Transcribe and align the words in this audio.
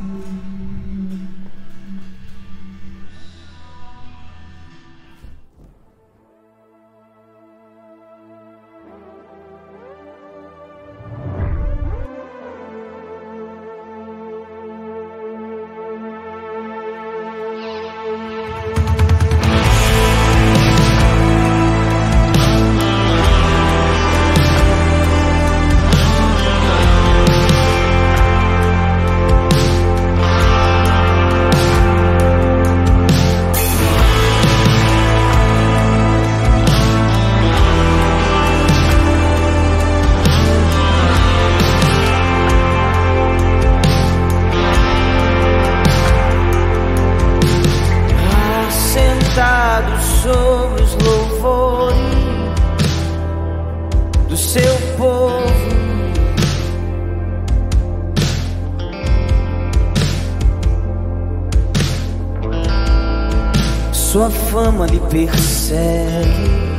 Mm-hmm. 0.00 0.59
Sua 64.20 64.28
fama 64.28 64.84
lhe 64.84 65.00
persegue. 65.00 66.69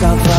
stop 0.00 0.37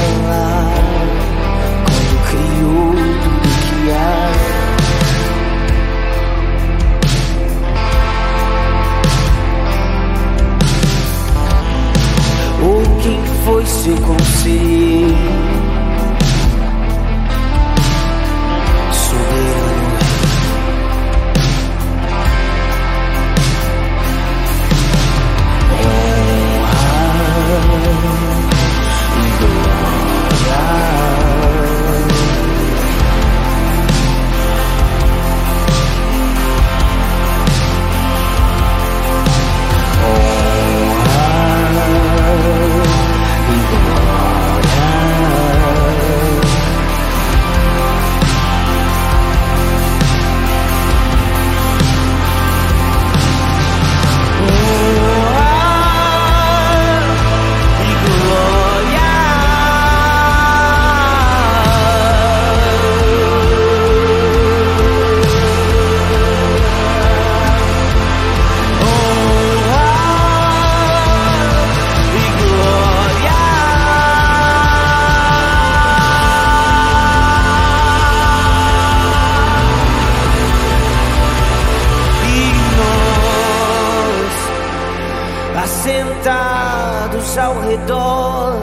olhos 87.30 87.38
ao 87.38 87.60
redor 87.62 88.56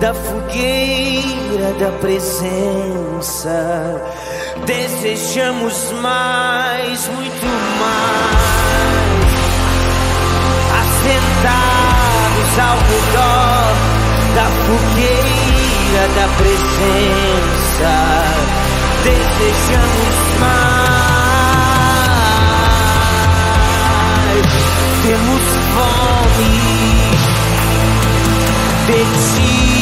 da 0.00 0.14
fogueira 0.14 1.74
da 1.78 1.90
presença. 1.98 3.50
Desejamos 4.66 5.92
mais, 6.00 7.08
muito 7.08 7.46
mais. 7.80 8.44
Assentados 10.80 12.58
ao 12.58 12.78
redor 12.92 13.74
da 14.34 14.46
fogueira 14.66 16.04
da 16.14 16.26
presença. 16.36 17.94
Desejamos 19.02 20.23
big 28.86 29.06
teeth. 29.34 29.73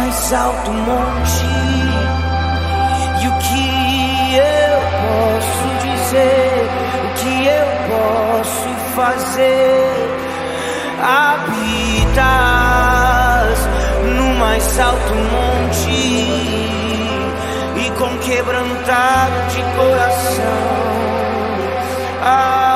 mais 0.00 0.32
alto 0.32 0.72
monte. 0.72 1.44
E 3.22 3.28
o 3.28 3.32
que 3.44 4.34
eu 4.34 4.80
posso 5.04 5.68
dizer? 5.84 6.64
O 7.04 7.08
que 7.18 7.34
eu 7.46 7.68
posso 7.90 8.70
fazer? 8.96 10.08
Habitas 11.02 12.18
no 14.16 14.28
mais 14.38 14.80
alto 14.80 15.14
monte 15.14 16.00
e 17.76 17.90
com 17.98 18.18
quebrantado 18.18 19.38
de 19.50 19.62
coração. 19.76 20.80
Ah, 22.22 22.69